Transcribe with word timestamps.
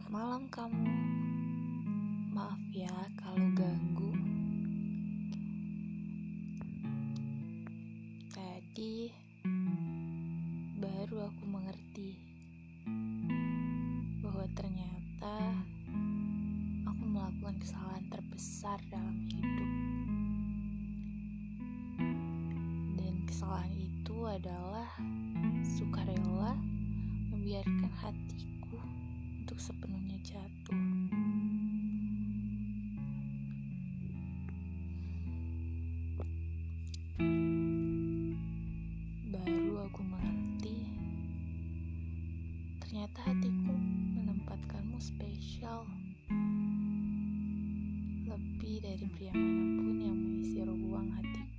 Selamat 0.00 0.16
malam 0.16 0.44
kamu. 0.48 0.92
Maaf 2.32 2.62
ya 2.72 2.96
kalau 3.20 3.52
ganggu. 3.52 4.12
Tadi 8.32 9.12
baru 10.80 11.28
aku 11.28 11.44
mengerti 11.44 12.16
bahwa 14.24 14.48
ternyata 14.56 15.36
aku 16.88 17.04
melakukan 17.04 17.60
kesalahan 17.60 18.04
terbesar 18.08 18.80
dalam 18.88 19.20
hidup. 19.28 19.72
Dan 22.96 23.14
kesalahan 23.28 23.74
itu 23.76 24.16
adalah 24.24 24.88
sukarela 25.60 26.56
membiarkan 27.28 27.92
hatiku 28.00 28.59
untuk 29.50 29.66
sepenuhnya 29.66 30.14
jatuh. 30.22 30.78
Baru 39.26 39.74
aku 39.90 40.06
mengerti, 40.06 40.86
ternyata 42.78 43.26
hatiku 43.26 43.74
menempatkanmu 44.22 45.02
spesial. 45.02 45.82
Lebih 48.30 48.86
dari 48.86 49.06
pria 49.18 49.34
mana 49.34 49.82
pun 49.82 49.98
yang 49.98 50.14
mengisi 50.14 50.62
ruang 50.62 51.10
hatiku. 51.10 51.49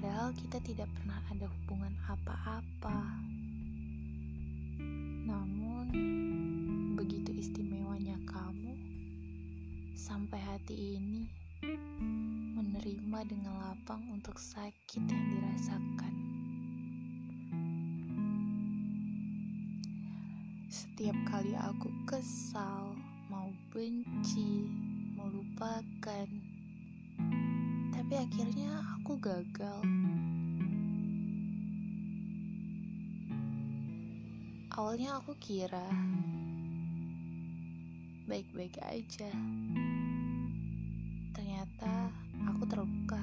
Padahal 0.00 0.32
kita 0.32 0.56
tidak 0.64 0.88
pernah 0.96 1.20
ada 1.28 1.44
hubungan 1.44 1.92
apa-apa. 2.08 3.20
Namun, 5.28 5.92
begitu 6.96 7.36
istimewanya 7.36 8.16
kamu, 8.24 8.80
sampai 9.92 10.40
hati 10.40 10.96
ini 10.96 11.28
menerima 12.56 13.28
dengan 13.28 13.52
lapang 13.60 14.00
untuk 14.08 14.40
sakit 14.40 15.04
yang 15.04 15.24
dirasakan. 15.36 16.14
Setiap 20.72 21.16
kali 21.28 21.52
aku 21.60 21.92
kesal, 22.08 22.96
mau 23.28 23.52
benci, 23.68 24.64
mau 25.12 25.28
lupakan, 25.28 26.49
tapi 28.10 28.26
akhirnya 28.26 28.74
aku 28.98 29.22
gagal. 29.22 29.86
Awalnya 34.74 35.22
aku 35.22 35.30
kira 35.38 35.86
baik-baik 38.26 38.82
aja. 38.82 39.30
Ternyata 41.38 42.10
aku 42.50 42.66
terluka. 42.66 43.22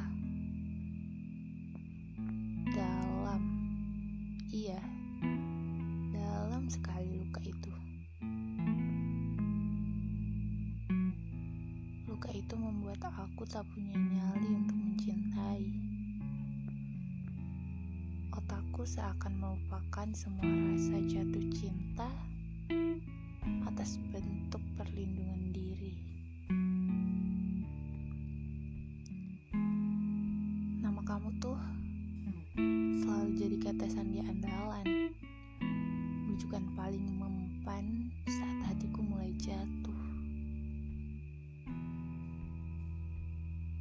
Dalam. 2.72 3.44
Iya. 4.48 4.80
Dalam 6.16 6.64
sekali 6.72 7.12
luka 7.28 7.44
itu. 7.44 7.76
Luka 12.08 12.32
itu 12.32 12.56
membuat 12.56 13.04
aku 13.04 13.44
tak 13.44 13.68
punya 13.76 14.00
nyali 14.00 14.50
untuk 14.64 14.77
seakan 18.88 19.36
melupakan 19.36 20.08
semua 20.16 20.48
rasa 20.48 20.96
jatuh 21.12 21.44
cinta 21.52 22.08
atas 23.68 24.00
bentuk 24.16 24.64
perlindungan 24.80 25.52
diri. 25.52 25.92
Nama 30.80 31.04
kamu 31.04 31.36
tuh 31.44 31.60
selalu 33.04 33.36
jadi 33.36 33.58
kata 33.60 33.92
sandi 33.92 34.24
andalan, 34.24 35.12
bujukan 36.32 36.64
paling 36.80 37.04
mempan 37.20 38.08
saat 38.24 38.72
hatiku 38.72 39.04
mulai 39.04 39.36
jatuh. 39.36 40.00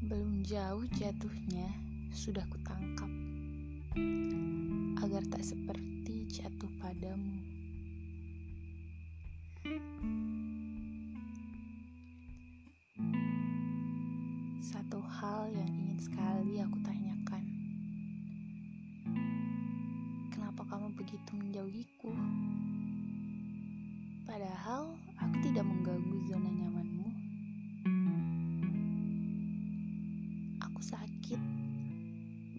Belum 0.02 0.42
jauh 0.42 0.82
jatuhnya, 0.98 1.70
sudah 2.10 2.42
kutangkap 2.50 3.35
agar 5.00 5.22
tak 5.32 5.40
seperti 5.40 6.28
jatuh 6.28 6.68
padamu. 6.76 7.40
Satu 14.60 15.00
hal 15.00 15.48
yang 15.56 15.72
ingin 15.72 15.98
sekali 15.98 16.60
aku 16.60 16.78
tanyakan. 16.84 17.44
Kenapa 20.28 20.62
kamu 20.68 20.92
begitu 20.94 21.30
menjauhiku? 21.32 22.12
Padahal 24.28 24.92
aku 25.16 25.36
tidak 25.40 25.64
mengganggu 25.64 26.16
zona 26.28 26.50
nyamanmu. 26.52 26.75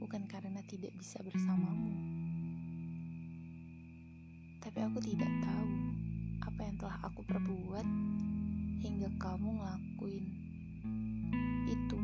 Bukan 0.08 0.24
karena 0.32 0.64
tidak 0.72 0.96
bisa 0.96 1.20
bersamamu. 1.20 1.92
Tapi 4.64 4.80
aku 4.80 5.04
tidak 5.04 5.28
tahu 5.44 5.68
apa 6.48 6.60
yang 6.64 6.76
telah 6.80 6.98
aku 7.04 7.28
perbuat 7.28 7.84
hingga 8.88 9.12
kamu 9.20 9.60
ngelakuin 9.60 10.26
itu. 11.68 12.00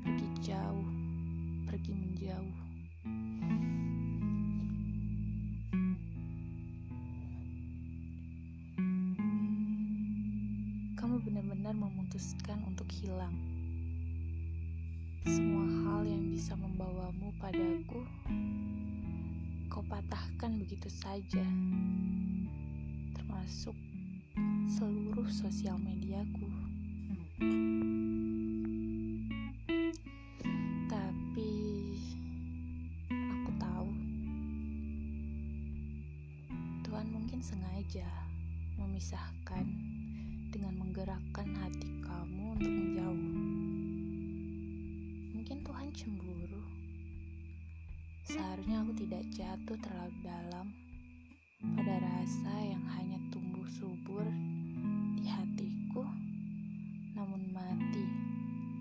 Pergi 0.00 0.28
jauh, 0.48 0.88
pergi 1.68 1.92
menjauh. 1.92 2.56
Kamu 10.96 11.20
benar-benar 11.20 11.76
memutuskan 11.76 12.64
untuk 12.64 12.88
hilang. 12.96 13.36
Semua 15.24 15.64
hal 15.88 16.04
yang 16.04 16.28
bisa 16.28 16.52
membawamu 16.52 17.32
padaku, 17.40 18.04
kau 19.72 19.80
patahkan 19.88 20.52
begitu 20.60 20.92
saja, 20.92 21.40
termasuk 23.16 23.72
seluruh 24.68 25.24
sosial 25.32 25.80
mediaku. 25.80 26.44
Tapi 30.92 31.52
aku 33.08 33.50
tahu 33.56 33.88
Tuhan 36.84 37.06
mungkin 37.08 37.40
sengaja 37.40 38.28
memisahkan 38.76 39.64
dengan 40.52 40.76
menggerakkan 40.76 41.48
hati 41.64 41.88
kamu 42.04 42.60
untuk 42.60 42.68
menjauh. 42.76 43.33
Cemburu. 45.94 46.58
Seharusnya 48.26 48.82
aku 48.82 48.98
tidak 48.98 49.22
jatuh 49.30 49.78
terlalu 49.78 50.16
dalam 50.26 50.74
pada 51.78 52.02
rasa 52.02 52.50
yang 52.66 52.82
hanya 52.98 53.22
tumbuh 53.30 53.62
subur 53.78 54.26
di 55.14 55.22
hatiku, 55.30 56.02
namun 57.14 57.46
mati 57.54 58.10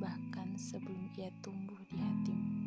bahkan 0.01 0.57
sebelum 0.57 1.05
ia 1.13 1.29
tumbuh 1.45 1.77
di 1.85 2.01
hatimu. 2.01 2.62